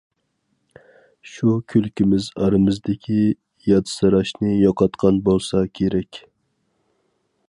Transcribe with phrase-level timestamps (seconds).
[1.33, 3.19] شۇ كۈلكىمىز ئارىمىزدىكى
[3.73, 6.23] ياتسىراشنى يوقاتقان بولسا كېرەك.